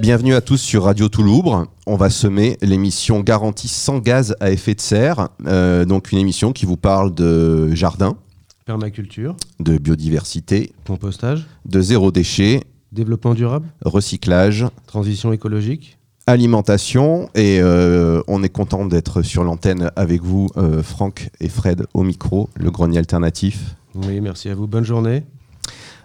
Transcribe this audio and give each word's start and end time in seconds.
Bienvenue 0.00 0.32
à 0.32 0.40
tous 0.40 0.56
sur 0.56 0.84
Radio 0.84 1.10
Toulouse. 1.10 1.66
On 1.86 1.96
va 1.96 2.08
semer 2.08 2.56
l'émission 2.62 3.20
Garantie 3.20 3.68
sans 3.68 3.98
gaz 3.98 4.34
à 4.40 4.50
effet 4.50 4.74
de 4.74 4.80
serre. 4.80 5.28
Euh, 5.46 5.84
donc 5.84 6.10
une 6.10 6.18
émission 6.18 6.52
qui 6.52 6.64
vous 6.64 6.78
parle 6.78 7.14
de 7.14 7.74
jardin, 7.74 8.16
Permaculture, 8.64 9.36
de 9.58 9.76
biodiversité, 9.76 10.72
compostage, 10.86 11.46
de 11.66 11.82
zéro 11.82 12.10
déchet, 12.12 12.62
développement 12.92 13.34
durable, 13.34 13.66
recyclage, 13.84 14.64
transition 14.86 15.34
écologique. 15.34 15.98
alimentation. 16.26 17.28
Et 17.34 17.58
euh, 17.60 18.22
on 18.26 18.42
est 18.42 18.48
content 18.48 18.86
d'être 18.86 19.20
sur 19.20 19.44
l'antenne 19.44 19.90
avec 19.96 20.22
vous, 20.22 20.48
euh, 20.56 20.82
Franck 20.82 21.28
et 21.40 21.50
Fred, 21.50 21.84
au 21.92 22.04
micro, 22.04 22.48
le 22.54 22.70
grenier 22.70 22.98
alternatif. 22.98 23.76
Oui, 23.94 24.22
merci 24.22 24.48
à 24.48 24.54
vous. 24.54 24.66
Bonne 24.66 24.84
journée. 24.84 25.24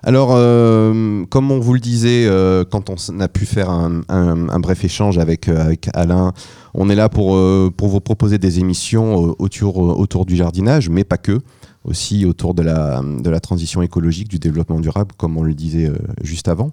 Alors, 0.07 0.33
euh, 0.33 1.25
comme 1.31 1.49
on 1.49 1.59
vous 1.59 1.73
le 1.73 1.79
disait 1.79 2.27
euh, 2.27 2.63
quand 2.63 2.91
on 2.91 3.19
a 3.19 3.27
pu 3.27 3.47
faire 3.47 3.71
un, 3.71 4.59
bref 4.59 4.83
échange 4.83 5.17
avec, 5.17 5.49
euh, 5.49 5.59
avec 5.59 5.89
Alain, 5.95 6.31
on 6.75 6.91
est 6.91 6.95
là 6.95 7.09
pour, 7.09 7.35
vous 7.35 7.99
proposer 8.01 8.37
des 8.37 8.59
émissions 8.59 9.35
autour, 9.39 10.25
du 10.27 10.35
jardinage, 10.35 10.89
mais 10.89 11.03
pas 11.03 11.17
que, 11.17 11.39
aussi 11.85 12.23
autour 12.23 12.53
de 12.53 12.61
la, 12.61 13.39
transition 13.39 13.81
écologique, 13.81 14.27
du 14.27 14.37
développement 14.37 14.79
durable, 14.79 15.11
comme 15.17 15.37
on 15.37 15.43
le 15.43 15.55
disait 15.55 15.91
juste 16.21 16.49
avant. 16.49 16.69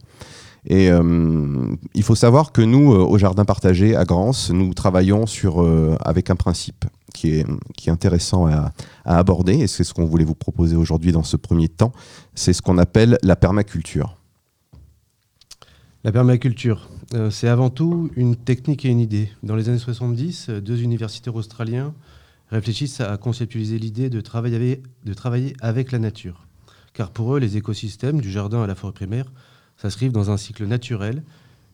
Et 0.66 0.90
euh, 0.90 1.74
il 1.94 2.02
faut 2.04 2.14
savoir 2.14 2.52
que 2.52 2.62
nous, 2.62 2.92
euh, 2.92 2.98
au 2.98 3.18
Jardin 3.18 3.44
Partagé 3.44 3.96
à 3.96 4.04
Grance, 4.04 4.50
nous 4.50 4.74
travaillons 4.74 5.26
sur, 5.26 5.60
euh, 5.62 5.96
avec 6.00 6.30
un 6.30 6.36
principe 6.36 6.84
qui 7.12 7.34
est, 7.34 7.46
qui 7.76 7.88
est 7.88 7.92
intéressant 7.92 8.46
à, 8.46 8.72
aborder, 9.04 9.54
et 9.54 9.66
c'est 9.66 9.84
ce 9.84 9.92
qu'on 9.92 10.06
voulait 10.06 10.24
vous 10.24 10.36
proposer 10.36 10.76
aujourd'hui 10.76 11.10
dans 11.10 11.24
ce 11.24 11.36
premier 11.36 11.68
temps, 11.68 11.92
c'est 12.34 12.52
ce 12.52 12.62
qu'on 12.62 12.78
appelle 12.78 13.18
la 13.22 13.34
permaculture. 13.36 14.16
La 16.04 16.12
permaculture, 16.12 16.88
c'est 17.30 17.48
avant 17.48 17.70
tout 17.70 18.10
une 18.16 18.34
technique 18.34 18.84
et 18.84 18.88
une 18.88 18.98
idée. 19.00 19.30
Dans 19.42 19.54
les 19.54 19.68
années 19.68 19.78
70, 19.78 20.46
euh, 20.48 20.60
deux 20.60 20.82
universitaires 20.82 21.36
australiens 21.36 21.92
réfléchissent 22.50 23.00
à 23.00 23.16
conceptualiser 23.16 23.78
l'idée 23.78 24.10
de 24.10 24.20
travailler 24.20 24.82
de 25.04 25.14
travailler 25.14 25.54
avec 25.60 25.92
la 25.92 25.98
nature. 25.98 26.46
Car 26.92 27.10
pour 27.10 27.34
eux, 27.34 27.38
les 27.38 27.56
écosystèmes, 27.56 28.20
du 28.20 28.30
jardin 28.30 28.62
à 28.62 28.66
la 28.66 28.74
forêt 28.74 28.92
primaire, 28.92 29.32
s'inscrivent 29.82 30.12
dans 30.12 30.30
un 30.30 30.36
cycle 30.36 30.64
naturel 30.66 31.22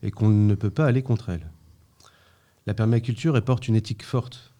et 0.03 0.11
qu'on 0.11 0.29
ne 0.31 0.55
peut 0.55 0.71
pas 0.71 0.87
aller 0.87 1.03
contre 1.03 1.29
elle. 1.29 1.47
La 2.67 2.73
permaculture 2.75 3.37
elle 3.37 3.45
porte 3.45 3.69
une 3.69 3.77
éthique 3.77 4.03
forte. 4.03 4.53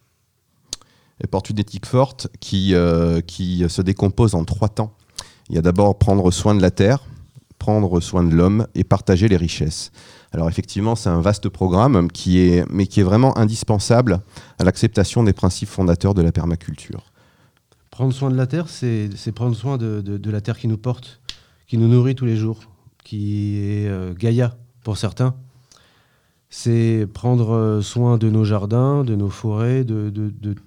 Elle 1.21 1.29
porte 1.29 1.49
une 1.51 1.59
éthique 1.59 1.87
forte 1.87 2.29
qui, 2.41 2.75
euh, 2.75 3.21
qui 3.23 3.65
se 3.69 3.81
décompose 3.83 4.35
en 4.35 4.45
trois 4.45 4.69
temps. 4.69 4.95
Il 5.49 5.57
y 5.57 5.59
a 5.59 5.63
d'abord 5.63 5.99
prendre 5.99 6.31
soin 6.31 6.55
de 6.55 6.61
la 6.61 6.71
terre, 6.71 7.01
prendre 7.59 8.01
soin 8.01 8.23
de 8.23 8.35
l'homme 8.35 8.67
et 8.75 8.85
partager 8.85 9.29
les 9.29 9.37
richesses. 9.39 9.91
Alors 10.33 10.49
effectivement, 10.51 10.95
c'est 10.95 11.09
un 11.09 11.21
vaste 11.23 11.49
programme 11.49 12.11
qui 12.13 12.39
est, 12.41 12.65
mais 12.71 12.87
qui 12.87 13.01
est 13.01 13.03
vraiment 13.03 13.37
indispensable 13.39 14.21
à 14.59 14.65
l'acceptation 14.65 15.25
des 15.25 15.33
principes 15.33 15.71
fondateurs 15.71 16.13
de 16.13 16.21
la 16.23 16.33
permaculture. 16.33 17.11
Prendre 17.91 18.13
soin 18.13 18.31
de 18.31 18.37
la 18.37 18.47
terre, 18.47 18.69
c'est 18.69 19.09
c'est 19.17 19.33
prendre 19.33 19.57
soin 19.57 19.79
de, 19.79 20.03
de- 20.03 20.19
de 20.19 20.31
la 20.31 20.41
terre 20.43 20.59
qui 20.59 20.69
nous 20.69 20.77
porte, 20.77 21.21
qui 21.67 21.79
nous 21.79 21.89
nourrit 21.89 22.15
tous 22.15 22.27
les 22.27 22.37
jours, 22.37 22.61
qui 23.09 23.57
est 23.57 23.89
euh, 23.89 24.13
Gaïa 24.13 24.55
pour 24.85 24.99
certains. 24.99 25.35
C'est 26.51 27.07
prendre 27.15 27.53
euh, 27.55 27.81
soin 27.81 28.19
de 28.19 28.29
nos 28.29 28.45
jardins, 28.45 29.03
de 29.03 29.15
nos 29.17 29.31
forêts, 29.31 29.83
de, 29.85 30.13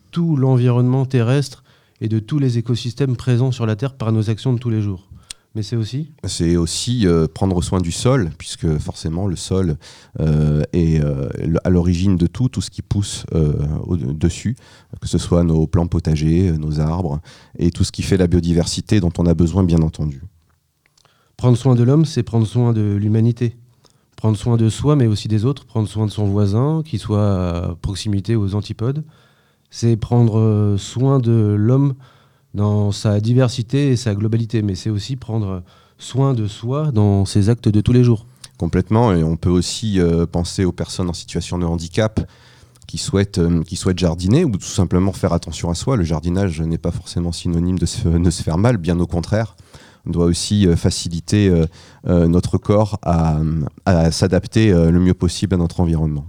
tout 0.10 0.36
l'environnement 0.36 1.06
terrestre 1.06 1.64
et 2.02 2.08
de 2.08 2.18
tous 2.18 2.40
les 2.40 2.58
écosystèmes 2.58 3.16
présents 3.16 3.52
sur 3.52 3.68
la 3.68 3.76
Terre 3.76 3.94
par 3.94 4.12
nos 4.12 4.32
actions 4.32 4.54
de 4.54 4.58
tous 4.58 4.72
les 4.72 4.82
jours. 4.82 5.08
Mais 5.54 5.62
c'est 5.62 5.76
aussi 5.76 6.10
C'est 6.24 6.56
aussi 6.56 7.06
euh, 7.06 7.28
prendre 7.28 7.62
soin 7.62 7.80
du 7.80 7.92
sol, 7.92 8.32
puisque 8.40 8.76
forcément 8.80 9.28
le 9.28 9.36
sol 9.36 9.78
est 10.20 11.00
à 11.64 11.70
l'origine 11.70 12.18
de 12.18 12.26
tout, 12.26 12.50
tout 12.50 12.62
ce 12.62 12.72
qui 12.72 12.82
pousse 12.82 13.26
euh, 13.36 13.54
au- 13.86 13.98
dessus, 13.98 14.56
que 15.00 15.08
ce 15.08 15.20
soit 15.20 15.44
nos 15.44 15.68
plants 15.68 15.88
potagers, 15.88 16.54
nos 16.54 16.80
arbres, 16.80 17.20
et 17.60 17.70
tout 17.70 17.84
ce 17.84 17.92
qui 17.92 18.02
fait 18.02 18.18
la 18.18 18.26
biodiversité 18.28 19.00
dont 19.00 19.14
on 19.20 19.28
a 19.28 19.36
besoin, 19.36 19.64
bien 19.64 19.82
entendu. 19.84 20.24
Prendre 21.42 21.58
soin 21.58 21.74
de 21.74 21.82
l'homme, 21.82 22.06
c'est 22.06 22.22
prendre 22.22 22.46
soin 22.46 22.72
de 22.72 22.94
l'humanité. 22.94 23.56
Prendre 24.16 24.38
soin 24.38 24.58
de 24.58 24.70
soi, 24.70 24.96
mais 24.96 25.08
aussi 25.08 25.28
des 25.28 25.44
autres. 25.44 25.66
Prendre 25.66 25.88
soin 25.88 26.06
de 26.06 26.12
son 26.12 26.26
voisin, 26.26 26.84
qui 26.86 27.00
soit 27.00 27.48
à 27.48 27.76
proximité 27.82 28.36
aux 28.36 28.54
antipodes. 28.54 29.04
C'est 29.72 29.96
prendre 29.96 30.38
euh, 30.38 30.78
soin 30.78 31.18
de 31.18 31.56
l'homme 31.58 31.96
dans 32.54 32.92
sa 32.92 33.20
diversité 33.20 33.88
et 33.88 33.96
sa 33.96 34.14
globalité. 34.14 34.62
Mais 34.62 34.76
c'est 34.76 34.92
aussi 34.92 35.16
prendre 35.16 35.64
soin 35.98 36.36
de 36.36 36.46
soi 36.46 36.92
dans 36.92 37.26
ses 37.26 37.50
actes 37.50 37.70
de 37.70 37.82
tous 37.82 37.92
les 37.92 38.04
jours. 38.04 38.28
Complètement, 38.60 39.12
et 39.12 39.24
on 39.24 39.36
peut 39.36 39.50
aussi 39.50 40.00
euh, 40.00 40.28
penser 40.28 40.64
aux 40.64 40.72
personnes 40.72 41.10
en 41.10 41.14
situation 41.14 41.58
de 41.58 41.66
handicap 41.66 42.22
qui 42.86 43.00
souhaitent, 43.00 43.40
euh, 43.40 43.64
qui 43.64 43.78
souhaitent 43.78 43.98
jardiner 43.98 44.46
ou 44.46 44.52
tout 44.52 44.62
simplement 44.62 45.12
faire 45.12 45.34
attention 45.34 45.72
à 45.72 45.74
soi. 45.74 45.98
Le 45.98 46.04
jardinage 46.04 46.62
n'est 46.62 46.78
pas 46.78 46.92
forcément 46.92 47.32
synonyme 47.32 47.80
de 47.80 47.88
se, 47.88 48.08
de 48.08 48.30
se 48.30 48.44
faire 48.44 48.60
mal, 48.60 48.78
bien 48.78 49.00
au 49.00 49.08
contraire. 49.08 49.56
On 50.06 50.12
doit 50.12 50.26
aussi 50.26 50.68
euh, 50.68 50.76
faciliter 50.76 51.50
euh, 51.50 51.66
euh, 52.08 52.28
notre 52.28 52.58
corps 52.58 53.00
à, 53.04 53.40
à 53.86 54.12
s'adapter 54.12 54.72
le 54.72 55.00
mieux 55.00 55.14
possible 55.14 55.54
à 55.54 55.58
notre 55.58 55.80
environnement. 55.80 56.26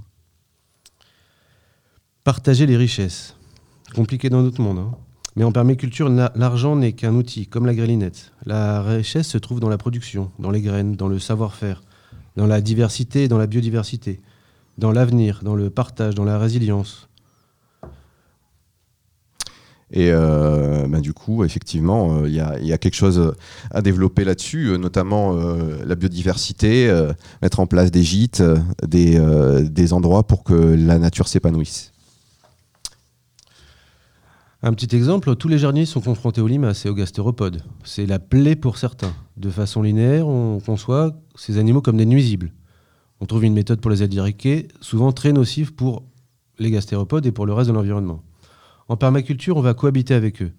Partager 2.24 2.66
les 2.66 2.76
richesses. 2.76 3.36
Compliqué 3.94 4.30
dans 4.30 4.42
notre 4.42 4.60
monde. 4.60 4.78
hein. 4.78 4.90
Mais 5.34 5.44
en 5.44 5.52
permaculture, 5.52 6.08
l'argent 6.08 6.76
n'est 6.76 6.92
qu'un 6.92 7.14
outil, 7.14 7.46
comme 7.46 7.64
la 7.64 7.74
grélinette. 7.74 8.32
La 8.44 8.82
richesse 8.82 9.28
se 9.28 9.38
trouve 9.38 9.60
dans 9.60 9.70
la 9.70 9.78
production, 9.78 10.30
dans 10.38 10.50
les 10.50 10.60
graines, 10.60 10.94
dans 10.94 11.08
le 11.08 11.18
savoir-faire, 11.18 11.82
dans 12.36 12.46
la 12.46 12.60
diversité 12.60 13.28
dans 13.28 13.38
la 13.38 13.46
biodiversité, 13.46 14.20
dans 14.78 14.92
l'avenir, 14.92 15.40
dans 15.42 15.54
le 15.54 15.70
partage, 15.70 16.14
dans 16.14 16.24
la 16.24 16.38
résilience. 16.38 17.08
Et 19.92 20.10
euh, 20.10 20.86
bah, 20.88 21.00
du 21.00 21.12
coup, 21.12 21.44
effectivement, 21.44 22.16
euh, 22.22 22.28
il 22.28 22.34
y, 22.34 22.72
a, 22.72 22.78
quelque 22.78 22.94
chose 22.94 23.34
à 23.70 23.82
développer 23.82 24.24
là-dessus, 24.24 24.68
euh, 24.68 24.78
notamment 24.78 25.32
la 25.32 25.94
biodiversité, 25.94 26.90
mettre 27.42 27.60
en 27.60 27.66
place 27.66 27.90
des 27.90 28.02
gîtes, 28.02 28.42
des, 28.86 29.20
des 29.62 29.92
endroits 29.92 30.26
pour 30.26 30.44
que 30.44 30.54
la 30.54 30.98
nature 30.98 31.28
s'épanouisse. 31.28 31.92
Un 34.62 34.72
petit 34.72 34.94
exemple, 34.94 35.34
tous 35.34 35.48
les 35.48 35.58
jardiniers 35.58 35.86
sont 35.86 36.00
confrontés 36.00 36.40
aux 36.40 36.46
limaces 36.46 36.86
et 36.86 36.88
aux 36.88 36.94
gastéropodes. 36.94 37.62
C'est 37.84 38.06
la 38.06 38.20
plaie 38.20 38.54
pour 38.54 38.78
certains. 38.78 39.12
De 39.36 39.50
façon 39.50 39.82
linéaire, 39.82 40.28
on 40.28 40.60
conçoit 40.60 41.12
ces 41.34 41.58
animaux 41.58 41.82
comme 41.82 41.96
des 41.96 42.06
nuisibles. 42.06 42.52
On 43.20 43.26
trouve 43.26 43.44
une 43.44 43.54
méthode 43.54 43.80
pour 43.80 43.90
les 43.90 44.02
éradiquer, 44.02 44.68
souvent 44.80 45.12
très 45.12 45.32
nocive 45.32 45.74
pour 45.74 46.04
les 46.58 46.70
gastéropodes 46.70 47.26
et 47.26 47.32
pour 47.32 47.44
le 47.44 47.52
reste 47.52 47.70
de 47.70 47.74
l'environnement. 47.74 48.22
En 48.88 48.96
permaculture, 48.96 49.56
on 49.56 49.62
va 49.62 49.74
cohabiter 49.74 50.14
avec 50.14 50.42
eux. 50.42 50.52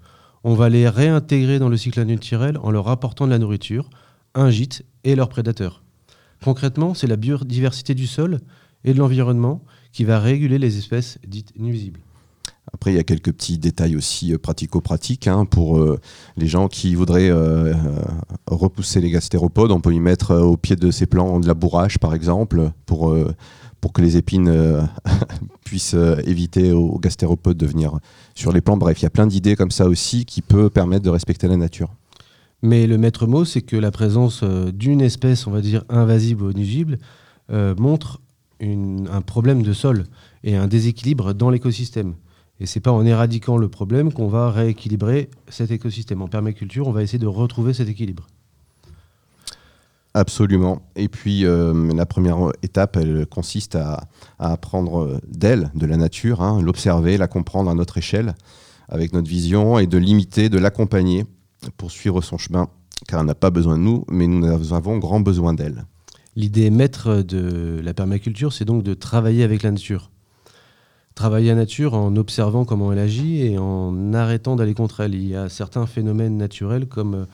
On 0.44 0.56
va 0.56 0.70
les 0.70 0.90
réintégrer 0.90 1.60
dans 1.60 1.70
le 1.70 1.78
cycle 1.78 2.04
naturel 2.04 2.58
en 2.62 2.72
leur 2.72 2.90
apportant 2.90 3.26
de 3.26 3.32
la 3.32 3.40
nourriture, 3.40 3.90
un 4.36 4.50
gîte 4.50 4.84
et 5.04 5.16
leurs 5.16 5.30
prédateurs. 5.30 5.84
Concrètement, 6.44 6.94
c'est 6.94 7.08
la 7.08 7.16
biodiversité 7.16 7.96
du 7.96 8.08
sol 8.08 8.40
et 8.84 8.94
de 8.94 9.00
l'environnement 9.00 9.64
qui 9.92 10.04
va 10.04 10.20
réguler 10.20 10.60
les 10.60 10.78
espèces 10.78 11.18
dites 11.26 11.58
nuisibles. 11.58 12.02
Après, 12.74 12.92
il 12.92 12.96
y 12.96 13.00
a 13.00 13.04
quelques 13.04 13.32
petits 13.32 13.58
détails 13.58 13.96
aussi 13.96 14.34
euh, 14.34 14.38
pratico-pratiques 14.38 15.28
hein, 15.28 15.46
pour 15.46 15.78
euh, 15.78 16.00
les 16.38 16.48
gens 16.48 16.68
qui 16.68 16.96
voudraient 16.96 17.30
euh, 17.30 17.74
repousser 18.48 19.00
les 19.00 19.12
gastéropodes. 19.12 19.72
On 19.72 19.82
peut 19.82 19.94
y 19.94 20.00
mettre 20.00 20.36
au 20.36 20.58
pied 20.58 20.76
de 20.76 20.90
ces 20.90 21.06
plants 21.06 21.40
de 21.40 21.48
la 21.48 21.54
bourrache, 21.54 21.98
par 21.98 22.16
exemple, 22.16 22.72
pour, 22.86 23.16
pour 23.84 23.92
que 23.92 24.02
les 24.02 24.16
épines 24.16 24.48
euh, 24.48 24.82
puissent 25.66 25.94
euh, 25.94 26.16
éviter 26.26 26.72
aux, 26.72 26.98
gastéropodes 27.00 27.58
de 27.58 27.66
venir 27.66 28.00
sur 28.34 28.54
les 28.54 28.62
plants. 28.62 28.78
Bref, 28.78 29.02
il 29.02 29.04
y 29.04 29.06
a 29.06 29.10
plein 29.10 29.28
d'idées 29.28 29.58
comme 29.58 29.72
ça 29.72 29.88
aussi 29.88 30.24
qui 30.24 30.42
peuvent 30.42 30.70
permettre 30.70 31.04
de 31.04 31.10
respecter 31.10 31.50
la 31.50 31.58
nature. 31.58 31.90
Mais 32.62 32.88
le 32.88 32.98
maître 32.98 33.28
mot, 33.28 33.44
c'est 33.44 33.62
que 33.62 33.76
la 33.76 33.92
présence 33.92 34.40
euh, 34.42 34.72
d'une 34.72 35.02
espèce, 35.02 35.48
on 35.48 35.52
va 35.52 35.60
dire, 35.60 35.84
invasive 35.90 36.44
ou 36.44 36.54
nuisible, 36.54 36.98
montre 37.78 38.22
un 38.62 39.22
problème 39.22 39.64
de 39.64 39.74
sol 39.74 40.06
et 40.46 40.56
un 40.56 40.68
déséquilibre 40.68 41.34
dans 41.34 41.50
l'écosystème. 41.50 42.16
Et 42.62 42.66
c'est 42.66 42.80
pas 42.80 42.94
en 42.94 43.06
éradiquant 43.06 43.58
le 43.58 43.68
problème 43.68 44.14
qu'on 44.14 44.30
va 44.30 44.50
rééquilibrer 44.50 45.30
cet 45.50 45.72
écosystème. 45.72 46.22
En 46.22 46.30
permaculture, 46.30 46.88
on 46.88 46.94
va 46.94 47.04
essayer 47.04 47.20
de 47.20 47.28
retrouver 47.28 47.74
cet 47.74 47.90
équilibre. 47.90 48.28
Absolument. 50.14 50.84
Et 50.96 51.08
puis, 51.08 51.46
euh, 51.46 51.92
la 51.94 52.06
première 52.06 52.38
étape, 52.62 52.98
elle 52.98 53.26
consiste 53.26 53.76
à, 53.76 54.02
apprendre 54.38 55.20
d'elle, 55.28 55.72
de 55.74 55.86
la 55.86 55.98
nature, 55.98 56.42
hein, 56.42 56.62
l'observer, 56.62 57.18
la 57.18 57.28
comprendre 57.28 57.72
à 57.72 57.74
notre 57.74 57.98
échelle, 57.98 58.36
avec 58.90 59.14
notre 59.14 59.28
vision, 59.28 59.80
et 59.80 59.88
de 59.88 59.98
l'imiter, 59.98 60.50
de 60.50 60.60
l'accompagner 60.60 61.26
pour 61.78 61.92
suivre 61.92 62.22
son 62.22 62.38
chemin, 62.38 62.68
car 63.08 63.22
elle 63.22 63.26
n'a 63.26 63.36
pas 63.36 63.50
besoin 63.50 63.78
de 63.78 63.84
nous, 63.84 64.06
mais 64.08 64.28
nous 64.28 64.74
avons 64.74 64.98
grand 64.98 65.20
besoin 65.20 65.54
d'elle. 65.54 65.86
L'idée 66.36 66.72
maître 66.72 67.22
de 67.22 67.80
la 67.84 67.94
permaculture, 67.94 68.54
c'est 68.54 68.66
donc 68.66 68.84
de 68.84 68.94
travailler 68.94 69.44
avec 69.44 69.62
la 69.62 69.72
nature. 69.72 70.10
Travailler 71.14 71.50
la 71.50 71.56
nature 71.56 71.94
en 71.94 72.16
observant 72.16 72.66
comment 72.66 72.92
elle 72.92 73.00
agit 73.00 73.42
et 73.42 73.58
en 73.60 74.14
arrêtant 74.14 74.56
d'aller 74.56 74.74
contre 74.74 75.02
elle. 75.02 75.14
Il 75.14 75.28
y 75.28 75.36
a 75.36 75.48
certains 75.48 75.86
phénomènes 75.86 76.38
naturels 76.38 76.88
comme 76.88 77.14
euh, 77.14 77.26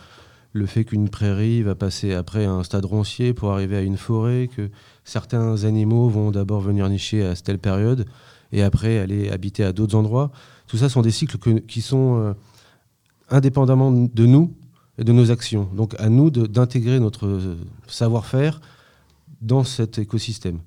le 0.60 0.66
fait 0.66 0.84
qu'une 0.84 1.10
prairie 1.10 1.64
va 1.64 1.74
passer 1.74 2.14
après 2.14 2.46
un 2.46 2.64
stade 2.64 2.86
roncier 2.86 3.34
pour 3.34 3.52
arriver 3.52 3.78
à 3.78 3.82
une 3.82 3.98
forêt, 3.98 4.50
que 4.56 4.70
certains 5.04 5.64
animaux 5.64 6.10
vont 6.10 6.32
d'abord 6.32 6.62
venir 6.62 6.88
nicher 6.90 7.26
à 7.26 7.36
telle 7.36 7.60
période 7.60 8.06
et 8.52 8.62
après 8.62 9.00
aller 9.00 9.30
habiter 9.30 9.64
à 9.64 9.74
d'autres 9.74 9.96
endroits. 9.96 10.32
Tout 10.68 10.78
ça 10.78 10.90
sont 10.90 11.02
des 11.02 11.12
cycles 11.12 11.38
qui 11.62 11.82
sont 11.82 12.20
euh, 12.20 12.34
indépendamment 13.30 13.92
de 13.92 14.26
nous 14.26 14.54
et 14.98 15.04
de 15.04 15.14
nos 15.14 15.32
actions. 15.32 15.70
Donc 15.74 15.96
à 15.98 16.10
nous 16.10 16.30
d'intégrer 16.30 17.00
notre 17.00 17.26
euh, 17.26 17.56
savoir-faire 17.88 18.60
dans 19.42 19.64
cet 19.64 19.98
écosystème. 19.98 20.60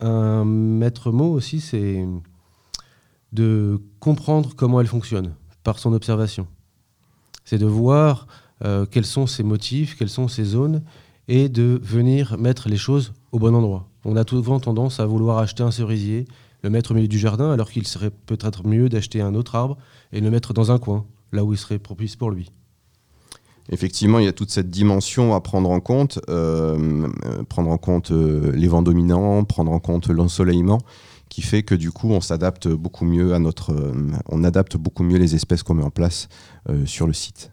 Un 0.00 0.44
maître 0.46 1.12
mot 1.12 1.30
aussi, 1.32 1.60
c'est 1.60 2.06
de 3.32 3.78
comprendre 4.00 4.54
comment 4.56 4.80
elle 4.80 4.86
fonctionne 4.86 5.34
par 5.62 5.78
son 5.78 5.92
observation. 5.92 6.48
C'est 7.44 7.58
de 7.58 7.66
voir 7.66 8.26
euh, 8.64 8.86
quels 8.90 9.06
sont 9.06 9.26
ses 9.26 9.42
motifs, 9.42 9.96
quelles 9.96 10.10
sont 10.10 10.28
ses 10.28 10.44
zones, 10.44 10.82
et 11.28 11.48
de 11.48 11.80
venir 11.82 12.36
mettre 12.38 12.68
les 12.68 12.76
choses 12.76 13.12
au 13.32 13.38
bon 13.38 13.54
endroit. 13.54 13.88
On 14.04 14.16
a 14.16 14.24
souvent 14.26 14.60
tendance 14.60 15.00
à 15.00 15.06
vouloir 15.06 15.38
acheter 15.38 15.62
un 15.62 15.70
cerisier, 15.70 16.26
le 16.62 16.70
mettre 16.70 16.90
au 16.90 16.94
milieu 16.94 17.08
du 17.08 17.18
jardin, 17.18 17.50
alors 17.52 17.70
qu'il 17.70 17.86
serait 17.86 18.10
peut-être 18.10 18.66
mieux 18.66 18.88
d'acheter 18.88 19.22
un 19.22 19.34
autre 19.34 19.54
arbre 19.54 19.78
et 20.12 20.20
le 20.20 20.30
mettre 20.30 20.52
dans 20.52 20.72
un 20.72 20.78
coin, 20.78 21.06
là 21.32 21.44
où 21.44 21.52
il 21.52 21.58
serait 21.58 21.78
propice 21.78 22.16
pour 22.16 22.30
lui. 22.30 22.50
Effectivement, 23.70 24.18
il 24.18 24.24
y 24.24 24.28
a 24.28 24.32
toute 24.32 24.50
cette 24.50 24.68
dimension 24.68 25.34
à 25.34 25.40
prendre 25.40 25.70
en 25.70 25.80
compte, 25.80 26.18
euh, 26.28 27.08
euh, 27.24 27.44
prendre 27.44 27.70
en 27.70 27.78
compte 27.78 28.10
les 28.10 28.66
vents 28.66 28.82
dominants, 28.82 29.44
prendre 29.44 29.70
en 29.70 29.78
compte 29.78 30.08
l'ensoleillement, 30.08 30.80
qui 31.28 31.40
fait 31.40 31.62
que 31.62 31.76
du 31.76 31.92
coup, 31.92 32.10
on 32.10 32.20
s'adapte 32.20 32.66
beaucoup 32.66 33.04
mieux 33.04 33.32
à 33.32 33.38
notre, 33.38 33.72
on 34.28 34.42
adapte 34.42 34.76
beaucoup 34.76 35.04
mieux 35.04 35.18
les 35.18 35.36
espèces 35.36 35.62
qu'on 35.62 35.74
met 35.74 35.84
en 35.84 35.90
place 35.90 36.28
sur 36.84 37.06
le 37.06 37.12
site. 37.12 37.52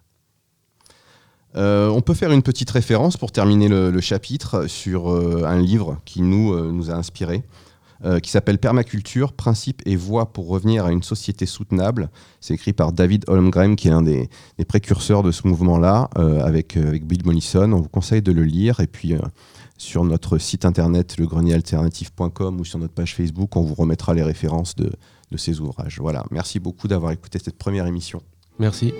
Euh, 1.57 1.89
on 1.89 2.01
peut 2.01 2.13
faire 2.13 2.31
une 2.31 2.44
petite 2.44 2.69
référence 2.69 3.18
pour 3.18 3.31
terminer 3.31 3.68
le, 3.68 4.00
chapitre 4.00 4.68
sur 4.68 5.12
euh, 5.12 5.44
un 5.45 5.59
livre 5.59 5.98
qui 6.06 6.21
nous, 6.21 6.54
euh, 6.54 6.71
nous 6.71 6.92
a 6.92 6.94
inspiré, 6.94 7.44
qui 8.21 8.30
s'appelle 8.30 8.59
Permaculture, 8.59 9.33
principes 9.33 9.81
et 9.88 9.95
voies 9.95 10.31
pour 10.31 10.48
revenir 10.50 10.86
à 10.86 10.92
une 10.92 11.01
société 11.01 11.48
soutenable. 11.48 12.12
C'est 12.42 12.54
écrit 12.54 12.71
par 12.71 12.92
David 12.92 13.25
Holmgren, 13.27 13.75
qui 13.75 13.88
est 13.88 13.92
un 13.92 14.04
des, 14.04 14.30
précurseurs 14.68 15.24
de 15.24 15.31
ce 15.31 15.48
mouvement-là, 15.48 16.07
avec, 16.44 16.77
avec 16.77 17.07
Bill 17.07 17.25
Mollison. 17.25 17.71
On 17.71 17.81
vous 17.81 17.89
conseille 17.89 18.21
de 18.21 18.31
le 18.31 18.44
lire. 18.44 18.81
Et 18.81 18.86
puis, 18.86 19.15
sur 19.80 20.03
notre 20.03 20.38
site 20.38 20.63
internet, 20.63 21.18
legrenier-alternative.com 21.18 22.60
ou 22.60 22.65
sur 22.65 22.77
notre 22.77 22.94
page 22.94 23.15
Facebook, 23.15 23.56
on 23.56 23.63
vous 23.63 23.74
remettra 23.74 24.13
les 24.13 24.21
références 24.21 24.75
de, 24.75 24.92
de 25.31 25.38
ces 25.38 25.60
ouvrages. 25.60 25.98
Voilà, 26.00 26.24
merci 26.30 26.60
beaucoup 26.60 26.88
d'avoir 26.88 27.12
écouté 27.12 27.39
cette 27.44 27.57
première 27.57 27.88
émission. 27.88 28.21
Merci. 28.60 28.94